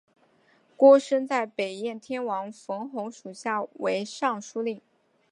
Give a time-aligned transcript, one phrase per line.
[0.75, 4.81] 郭生在北燕天王冯弘属下为尚书令。